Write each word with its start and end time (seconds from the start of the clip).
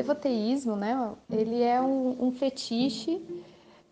devoteísmo, 0.00 0.76
né, 0.76 1.12
ele 1.30 1.62
é 1.62 1.80
um, 1.80 2.16
um 2.26 2.32
fetiche 2.32 3.22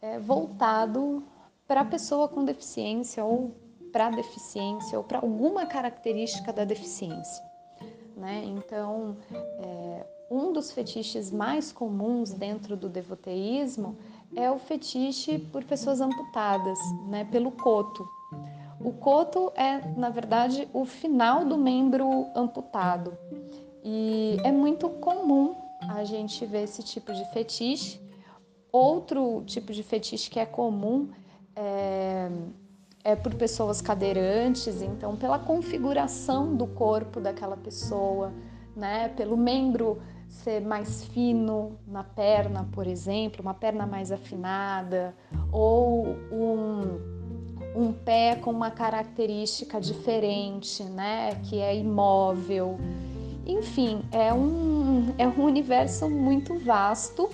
é, 0.00 0.18
voltado 0.18 1.22
para 1.66 1.82
a 1.82 1.84
pessoa 1.84 2.26
com 2.26 2.44
deficiência 2.44 3.24
ou 3.24 3.54
para 3.92 4.10
deficiência 4.10 4.98
ou 4.98 5.04
para 5.04 5.18
alguma 5.20 5.64
característica 5.64 6.52
da 6.52 6.64
deficiência. 6.64 7.44
Né? 8.16 8.42
Então, 8.46 9.16
é, 9.30 10.06
um 10.28 10.52
dos 10.52 10.72
fetiches 10.72 11.30
mais 11.30 11.70
comuns 11.70 12.32
dentro 12.32 12.76
do 12.76 12.88
devoteísmo 12.88 13.96
é 14.34 14.50
o 14.50 14.58
fetiche 14.58 15.38
por 15.38 15.62
pessoas 15.62 16.00
amputadas, 16.00 16.78
né? 17.06 17.24
pelo 17.30 17.52
coto. 17.52 18.04
O 18.80 18.92
coto 18.92 19.52
é, 19.54 19.78
na 19.96 20.10
verdade, 20.10 20.68
o 20.72 20.84
final 20.84 21.44
do 21.44 21.56
membro 21.56 22.26
amputado. 22.34 23.16
E 23.84 24.36
é 24.42 24.50
muito 24.50 24.88
comum 24.88 25.61
a 25.96 26.04
gente 26.04 26.44
ver 26.46 26.64
esse 26.64 26.82
tipo 26.82 27.12
de 27.12 27.24
fetiche. 27.32 28.00
Outro 28.70 29.42
tipo 29.46 29.72
de 29.72 29.82
fetiche 29.82 30.30
que 30.30 30.40
é 30.40 30.46
comum 30.46 31.10
é, 31.54 32.30
é 33.04 33.16
por 33.16 33.34
pessoas 33.34 33.80
cadeirantes, 33.80 34.80
então 34.80 35.16
pela 35.16 35.38
configuração 35.38 36.56
do 36.56 36.66
corpo 36.66 37.20
daquela 37.20 37.56
pessoa, 37.56 38.32
né, 38.74 39.08
pelo 39.10 39.36
membro 39.36 40.00
ser 40.28 40.60
mais 40.62 41.04
fino 41.04 41.78
na 41.86 42.02
perna, 42.02 42.66
por 42.72 42.86
exemplo, 42.86 43.42
uma 43.42 43.52
perna 43.52 43.86
mais 43.86 44.10
afinada, 44.10 45.14
ou 45.52 46.06
um, 46.32 46.98
um 47.76 47.92
pé 47.92 48.36
com 48.36 48.50
uma 48.50 48.70
característica 48.70 49.78
diferente, 49.78 50.82
né, 50.82 51.34
que 51.44 51.60
é 51.60 51.76
imóvel. 51.76 52.78
Enfim, 53.46 54.02
é 54.12 54.32
um, 54.32 55.14
é 55.18 55.26
um 55.26 55.44
universo 55.44 56.08
muito 56.08 56.58
vasto, 56.58 57.28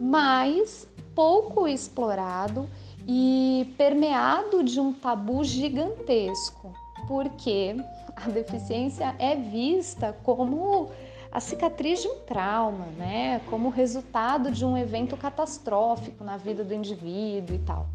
mas 0.00 0.88
pouco 1.14 1.66
explorado 1.66 2.68
e 3.06 3.72
permeado 3.76 4.62
de 4.62 4.78
um 4.78 4.92
tabu 4.92 5.42
gigantesco, 5.42 6.72
porque 7.08 7.74
a 8.14 8.28
deficiência 8.28 9.14
é 9.18 9.34
vista 9.34 10.16
como 10.22 10.90
a 11.30 11.40
cicatriz 11.40 12.00
de 12.00 12.08
um 12.08 12.20
trauma, 12.20 12.86
né? 12.96 13.40
Como 13.50 13.68
resultado 13.68 14.50
de 14.50 14.64
um 14.64 14.76
evento 14.76 15.16
catastrófico 15.16 16.24
na 16.24 16.36
vida 16.36 16.64
do 16.64 16.74
indivíduo 16.74 17.54
e 17.54 17.58
tal. 17.60 17.86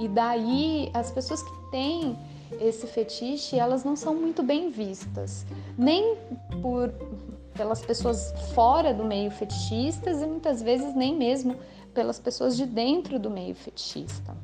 E 0.00 0.08
daí 0.08 0.90
as 0.92 1.10
pessoas 1.10 1.42
que 1.42 1.70
têm 1.70 2.16
esse 2.60 2.86
fetiche, 2.86 3.58
elas 3.58 3.84
não 3.84 3.96
são 3.96 4.14
muito 4.14 4.42
bem 4.42 4.70
vistas, 4.70 5.46
nem 5.76 6.16
por 6.60 6.92
pelas 7.54 7.82
pessoas 7.82 8.32
fora 8.54 8.94
do 8.94 9.04
meio 9.04 9.30
fetichistas 9.30 10.22
e 10.22 10.26
muitas 10.26 10.62
vezes 10.62 10.94
nem 10.94 11.14
mesmo 11.14 11.56
pelas 11.92 12.18
pessoas 12.18 12.56
de 12.56 12.64
dentro 12.64 13.18
do 13.18 13.30
meio 13.30 13.54
fetichista. 13.54 14.34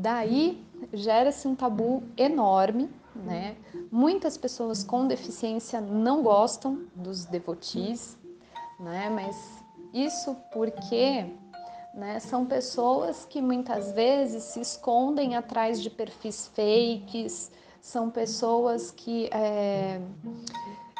Daí 0.00 0.64
gera-se 0.92 1.46
um 1.46 1.54
tabu 1.54 2.02
enorme, 2.16 2.90
né? 3.14 3.56
Muitas 3.90 4.36
pessoas 4.36 4.82
com 4.82 5.06
deficiência 5.06 5.80
não 5.80 6.22
gostam 6.22 6.86
dos 6.94 7.24
devotis, 7.24 8.18
né? 8.78 9.10
Mas 9.10 9.36
isso 9.92 10.36
porque 10.52 11.26
né, 11.94 12.18
são 12.20 12.46
pessoas 12.46 13.24
que 13.24 13.42
muitas 13.42 13.92
vezes 13.92 14.44
se 14.44 14.60
escondem 14.60 15.36
atrás 15.36 15.82
de 15.82 15.90
perfis 15.90 16.50
fakes, 16.54 17.50
são 17.80 18.10
pessoas 18.10 18.90
que, 18.90 19.28
é, 19.32 20.00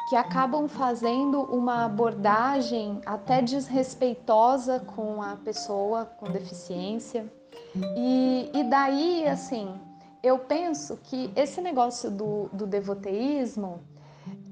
que 0.09 0.15
acabam 0.15 0.67
fazendo 0.67 1.41
uma 1.43 1.85
abordagem 1.85 3.01
até 3.05 3.41
desrespeitosa 3.41 4.79
com 4.79 5.21
a 5.21 5.35
pessoa 5.37 6.05
com 6.05 6.29
deficiência. 6.29 7.31
E, 7.75 8.49
e 8.53 8.63
daí, 8.63 9.27
assim, 9.27 9.73
eu 10.21 10.39
penso 10.39 10.97
que 11.03 11.31
esse 11.35 11.61
negócio 11.61 12.11
do, 12.11 12.49
do 12.53 12.67
devoteísmo 12.67 13.79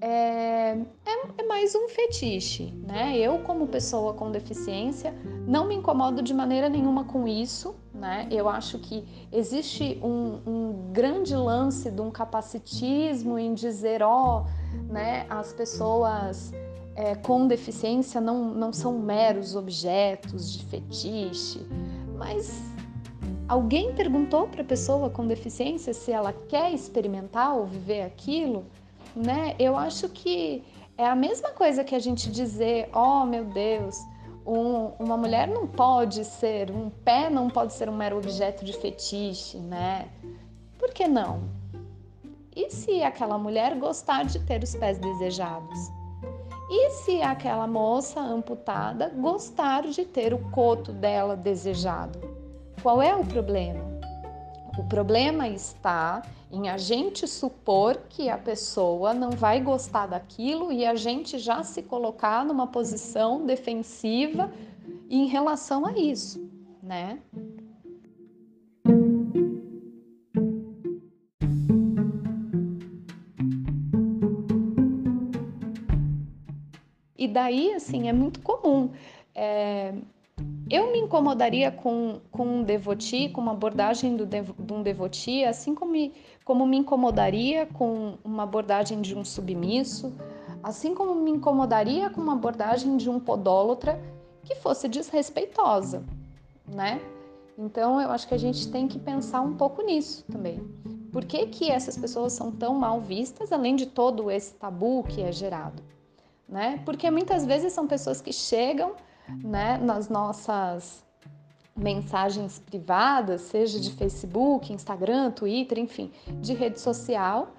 é, 0.02 0.78
é, 1.06 1.28
é, 1.38 1.44
mais 1.46 1.76
um 1.76 1.90
fetiche, 1.90 2.74
né? 2.88 3.18
Eu, 3.18 3.40
como 3.40 3.68
pessoa 3.68 4.14
com 4.14 4.32
deficiência, 4.32 5.14
não 5.46 5.68
me 5.68 5.76
incomodo 5.76 6.22
de 6.22 6.34
maneira 6.34 6.70
nenhuma 6.70 7.04
com 7.04 7.28
isso, 7.28 7.76
né? 7.94 8.26
Eu 8.32 8.48
acho 8.48 8.80
que 8.80 9.06
existe 9.32 10.00
um, 10.02 10.40
um 10.48 10.92
grande 10.94 11.36
lance 11.36 11.92
de 11.92 12.02
um 12.02 12.10
capacitismo 12.10 13.38
em 13.38 13.54
dizer, 13.54 14.02
ó, 14.02 14.46
oh, 14.46 14.92
né, 14.92 15.26
as 15.30 15.52
pessoas 15.52 16.54
é, 16.96 17.16
com 17.16 17.46
deficiência 17.46 18.22
não, 18.22 18.54
não 18.54 18.72
são 18.72 18.98
meros 18.98 19.56
objetos 19.56 20.54
de 20.54 20.66
fetiche, 20.66 21.68
mas 22.18 22.69
Alguém 23.50 23.96
perguntou 23.96 24.48
para 24.48 24.62
a 24.62 24.66
pessoa 24.66 25.10
com 25.10 25.26
deficiência 25.26 25.92
se 25.92 26.12
ela 26.12 26.32
quer 26.32 26.72
experimentar 26.72 27.56
ou 27.56 27.66
viver 27.66 28.04
aquilo? 28.04 28.64
Né? 29.16 29.56
Eu 29.58 29.76
acho 29.76 30.08
que 30.08 30.64
é 30.96 31.08
a 31.08 31.16
mesma 31.16 31.50
coisa 31.50 31.84
que 31.84 31.96
a 31.96 32.00
gente 32.00 32.32
dizer, 32.32 32.92
oh 32.94 33.26
meu 33.26 33.46
Deus, 33.46 33.98
um, 34.46 34.92
uma 35.00 35.18
mulher 35.18 35.48
não 35.48 35.66
pode 35.66 36.24
ser, 36.26 36.70
um 36.70 36.92
pé 36.92 37.28
não 37.28 37.50
pode 37.50 37.74
ser 37.74 37.90
um 37.90 37.98
mero 37.98 38.20
objeto 38.20 38.64
de 38.64 38.74
fetiche, 38.74 39.58
né? 39.58 40.10
Por 40.78 40.94
que 40.94 41.08
não? 41.08 41.50
E 42.56 42.70
se 42.70 43.02
aquela 43.02 43.40
mulher 43.40 43.80
gostar 43.80 44.26
de 44.26 44.38
ter 44.42 44.62
os 44.62 44.76
pés 44.76 45.00
desejados? 45.00 45.80
E 46.70 46.92
se 46.92 47.20
aquela 47.24 47.66
moça 47.66 48.20
amputada 48.20 49.10
gostar 49.10 49.88
de 49.88 50.06
ter 50.06 50.36
o 50.36 50.52
coto 50.52 50.94
dela 50.94 51.36
desejado? 51.36 52.29
Qual 52.82 53.02
é 53.02 53.14
o 53.14 53.26
problema? 53.26 53.84
O 54.78 54.84
problema 54.86 55.50
está 55.50 56.22
em 56.50 56.70
a 56.70 56.78
gente 56.78 57.28
supor 57.28 57.98
que 58.08 58.30
a 58.30 58.38
pessoa 58.38 59.14
não 59.14 59.32
vai 59.32 59.60
gostar 59.60 60.08
daquilo 60.08 60.72
e 60.72 60.86
a 60.86 60.96
gente 60.96 61.38
já 61.38 61.62
se 61.62 61.84
colocar 61.84 62.46
numa 62.46 62.68
posição 62.68 63.46
defensiva 63.46 64.50
em 65.10 65.28
relação 65.28 65.86
a 65.86 65.92
isso, 65.98 66.50
né? 66.82 67.20
E 77.18 77.28
daí, 77.28 77.74
assim, 77.74 78.08
é 78.08 78.14
muito 78.14 78.40
comum. 78.40 78.90
É, 79.36 79.94
eu 80.70 80.92
me 80.92 81.00
incomodaria 81.00 81.72
com, 81.72 82.20
com 82.32 82.46
um 82.46 82.64
devoti, 82.64 83.30
com 83.30 83.42
uma 83.42 83.54
abordagem 83.54 84.16
do 84.16 84.26
dev, 84.26 84.52
de 84.58 84.74
um 84.74 84.84
devoti, 84.84 85.44
assim 85.44 85.74
como 85.74 85.92
me, 85.92 86.14
como 86.46 86.66
me 86.68 86.78
incomodaria 86.78 87.66
com 87.66 88.18
uma 88.24 88.44
abordagem 88.44 89.02
de 89.02 89.18
um 89.18 89.26
submisso, 89.26 90.14
assim 90.62 90.94
como 90.94 91.16
me 91.16 91.32
incomodaria 91.32 92.10
com 92.10 92.22
uma 92.22 92.34
abordagem 92.34 92.98
de 92.98 93.10
um 93.10 93.20
podólatra 93.20 94.00
que 94.44 94.56
fosse 94.56 94.88
desrespeitosa, 94.88 96.04
né? 96.68 97.02
Então 97.58 98.00
eu 98.00 98.10
acho 98.12 98.28
que 98.28 98.34
a 98.34 98.38
gente 98.38 98.72
tem 98.72 98.88
que 98.88 99.00
pensar 99.00 99.42
um 99.42 99.56
pouco 99.56 99.82
nisso 99.82 100.24
também. 100.32 100.60
Por 101.12 101.26
que, 101.26 101.48
que 101.48 101.70
essas 101.70 101.98
pessoas 101.98 102.34
são 102.34 102.52
tão 102.52 102.76
mal 102.76 103.02
vistas, 103.02 103.52
além 103.52 103.76
de 103.76 103.88
todo 103.88 104.30
esse 104.30 104.54
tabu 104.54 105.04
que 105.04 105.22
é 105.22 105.32
gerado? 105.32 105.82
Né? 106.48 106.82
Porque 106.86 107.10
muitas 107.12 107.46
vezes 107.46 107.74
são 107.74 107.88
pessoas 107.88 108.22
que 108.22 108.32
chegam 108.32 108.94
né, 109.44 109.78
nas 109.78 110.10
nossas 110.10 111.04
mensagens 111.76 112.60
privadas, 112.60 113.42
seja 113.42 113.80
de 113.80 113.92
Facebook, 113.92 114.72
Instagram, 114.72 115.32
Twitter, 115.32 115.80
enfim, 115.80 116.12
de 116.42 116.54
rede 116.54 116.80
social, 116.80 117.54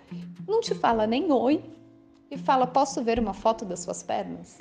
não 0.47 0.61
te 0.61 0.75
fala 0.75 1.07
nem 1.07 1.33
oi 1.33 1.63
e 2.31 2.37
fala: 2.37 2.67
Posso 2.67 3.03
ver 3.03 3.19
uma 3.19 3.35
foto 3.35 3.65
das 3.65 3.81
suas 3.81 4.03
pernas? 4.03 4.59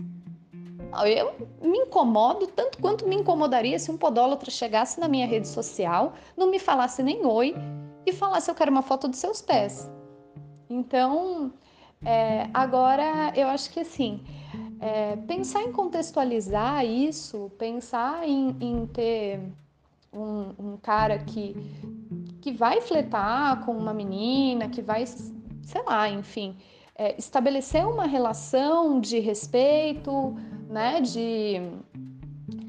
Eu 1.06 1.48
me 1.62 1.78
incomodo 1.78 2.48
tanto 2.48 2.80
quanto 2.80 3.08
me 3.08 3.16
incomodaria 3.16 3.78
se 3.78 3.92
um 3.92 3.98
podólatra 3.98 4.50
chegasse 4.50 5.00
na 5.00 5.08
minha 5.08 5.28
rede 5.28 5.48
social, 5.48 6.14
não 6.36 6.50
me 6.50 6.58
falasse 6.58 7.04
nem 7.04 7.26
oi 7.26 7.54
e 8.06 8.14
falasse: 8.14 8.50
Eu 8.50 8.56
quero 8.56 8.72
uma 8.72 8.82
foto 8.82 9.08
dos 9.08 9.20
seus 9.20 9.42
pés. 9.42 9.90
Então, 10.70 11.52
é, 12.04 12.50
agora 12.54 13.34
eu 13.36 13.48
acho 13.48 13.70
que 13.72 13.82
assim 13.82 14.24
é, 14.80 15.16
pensar 15.16 15.62
em 15.64 15.72
contextualizar 15.72 16.86
isso, 16.86 17.52
pensar 17.58 18.28
em, 18.28 18.56
em 18.60 18.86
ter 18.88 19.42
um, 20.14 20.54
um, 20.58 20.78
cara 20.78 21.20
que, 21.20 21.56
que 22.42 22.52
vai 22.52 22.82
fletar 22.82 23.66
com 23.66 23.74
uma 23.74 23.94
menina, 23.94 24.70
que 24.70 24.82
vai, 24.82 25.06
sei 25.06 25.84
lá, 25.86 26.10
enfim, 26.10 26.56
é, 26.96 27.16
estabelecer 27.18 27.86
uma 27.86 28.06
relação 28.06 29.00
de 29.00 29.20
respeito, 29.20 30.36
né, 30.70 31.02
de, 31.02 31.62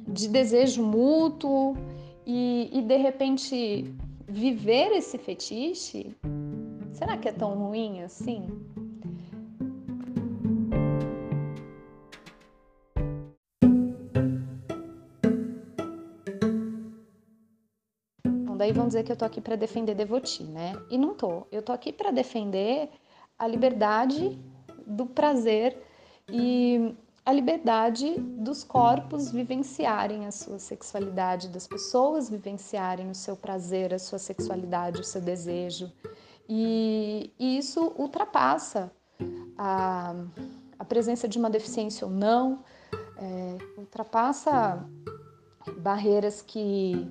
de 0.08 0.28
desejo 0.28 0.82
mútuo 0.82 1.76
e, 2.26 2.70
e 2.72 2.82
de 2.82 2.96
repente 2.96 3.94
viver 4.28 4.92
esse 4.92 5.18
fetiche 5.18 6.16
Será 7.00 7.16
que 7.16 7.28
é 7.30 7.32
tão 7.32 7.54
ruim 7.54 8.02
assim? 8.02 8.46
Daí 18.60 18.72
vão 18.72 18.86
dizer 18.86 19.04
que 19.04 19.10
eu 19.10 19.16
tô 19.16 19.24
aqui 19.24 19.40
para 19.40 19.56
defender 19.56 19.94
devoti, 19.94 20.44
né? 20.44 20.74
E 20.90 20.98
não 20.98 21.14
tô. 21.14 21.46
Eu 21.50 21.62
tô 21.62 21.72
aqui 21.72 21.90
para 21.90 22.10
defender 22.10 22.90
a 23.38 23.46
liberdade 23.46 24.38
do 24.86 25.06
prazer 25.06 25.82
e 26.28 26.94
a 27.24 27.32
liberdade 27.32 28.20
dos 28.20 28.62
corpos 28.62 29.30
vivenciarem 29.32 30.26
a 30.26 30.30
sua 30.30 30.58
sexualidade, 30.58 31.48
das 31.48 31.66
pessoas 31.66 32.28
vivenciarem 32.28 33.10
o 33.10 33.14
seu 33.14 33.34
prazer, 33.34 33.94
a 33.94 33.98
sua 33.98 34.18
sexualidade, 34.18 35.00
o 35.00 35.04
seu 35.04 35.22
desejo. 35.22 35.90
E, 36.46 37.32
e 37.38 37.56
isso 37.56 37.94
ultrapassa 37.96 38.92
a, 39.56 40.14
a, 40.78 40.84
presença 40.84 41.26
de 41.26 41.38
uma 41.38 41.48
deficiência 41.48 42.06
ou 42.06 42.12
não, 42.12 42.62
é, 43.16 43.56
ultrapassa 43.78 44.86
barreiras 45.78 46.42
que, 46.42 47.08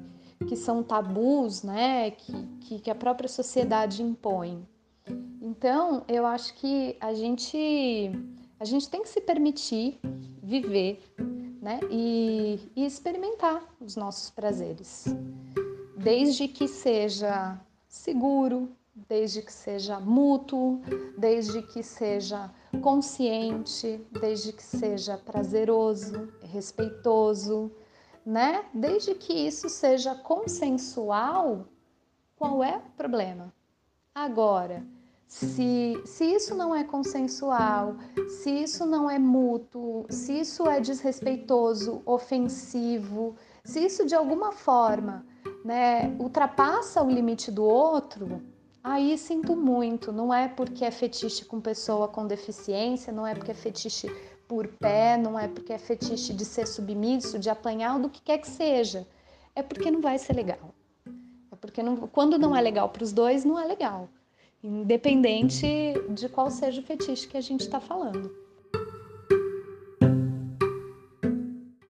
que 0.48 0.56
são 0.56 0.82
tabus, 0.82 1.64
né, 1.64 2.12
que, 2.12 2.34
que, 2.62 2.80
que 2.80 2.92
a 2.92 2.96
própria 2.96 3.28
sociedade 3.28 4.02
impõe. 4.02 4.66
Então, 5.42 6.04
eu 6.08 6.26
acho 6.26 6.54
que 6.56 6.96
a 7.00 7.14
gente 7.14 8.12
a 8.60 8.66
gente 8.66 8.90
tem 8.90 9.02
que 9.02 9.10
se 9.10 9.22
permitir 9.22 10.00
viver 10.44 11.02
né? 11.62 11.80
e, 11.90 12.60
e 12.76 12.86
experimentar 12.86 13.64
os 13.80 13.96
nossos 13.96 14.30
prazeres, 14.30 15.06
desde 15.98 16.48
que 16.48 16.68
seja 16.68 17.60
seguro, 17.88 18.70
desde 19.08 19.42
que 19.42 19.52
seja 19.52 20.00
mútuo, 20.00 20.82
desde 21.18 21.62
que 21.62 21.82
seja 21.82 22.52
consciente, 22.82 24.02
desde 24.12 24.52
que 24.52 24.64
seja 24.64 25.18
prazeroso, 25.18 26.30
respeitoso, 26.44 27.72
né? 28.26 28.66
Desde 28.74 29.16
que 29.16 29.34
isso 29.34 29.70
seja 29.70 30.16
consensual, 30.16 31.66
qual 32.36 32.64
é 32.64 32.78
o 32.78 32.98
problema? 32.98 33.54
Agora, 34.14 34.86
se, 35.28 36.02
se 36.06 36.26
isso 36.26 36.56
não 36.56 36.76
é 36.76 36.84
consensual, 36.84 37.96
se 38.28 38.50
isso 38.50 38.86
não 38.86 39.10
é 39.10 39.20
mútuo, 39.20 40.06
se 40.10 40.40
isso 40.40 40.68
é 40.68 40.80
desrespeitoso, 40.80 42.02
ofensivo, 42.06 43.36
se 43.64 43.86
isso 43.86 44.06
de 44.08 44.16
alguma 44.16 44.52
forma 44.52 45.24
né, 45.64 46.16
ultrapassa 46.20 47.04
o 47.04 47.10
limite 47.10 47.52
do 47.52 47.64
outro, 47.64 48.42
aí 48.84 49.18
sinto 49.20 49.56
muito. 49.56 50.12
Não 50.12 50.34
é 50.34 50.48
porque 50.48 50.84
é 50.84 50.90
fetiche 50.90 51.46
com 51.46 51.62
pessoa 51.62 52.08
com 52.08 52.26
deficiência, 52.26 53.14
não 53.14 53.26
é 53.26 53.36
porque 53.36 53.52
é 53.52 53.56
fetiche 53.56 54.10
por 54.50 54.68
pé, 54.68 55.16
não 55.16 55.40
é 55.40 55.48
porque 55.48 55.72
é 55.72 55.78
fetiche 55.78 56.34
de 56.34 56.44
ser 56.44 56.68
submisso, 56.68 57.40
de 57.40 57.50
apanhar, 57.50 57.96
ou 57.96 58.02
do 58.02 58.10
que 58.10 58.22
quer 58.22 58.40
que 58.40 58.48
seja. 58.50 59.08
É 59.56 59.64
porque 59.64 59.90
não 59.90 60.02
vai 60.02 60.18
ser 60.18 60.34
legal. 60.34 60.74
É 61.06 61.56
porque 61.56 61.82
não, 61.82 61.96
quando 62.08 62.38
não 62.38 62.54
é 62.54 62.60
legal 62.60 62.90
para 62.90 63.04
os 63.04 63.14
dois, 63.14 63.46
não 63.46 63.58
é 63.58 63.66
legal 63.66 64.10
independente 64.64 65.66
de 66.10 66.28
qual 66.28 66.52
seja 66.52 66.82
o 66.82 66.84
fetiche 66.84 67.28
que 67.28 67.38
a 67.38 67.42
gente 67.42 67.62
está 67.62 67.80
falando. 67.80 68.36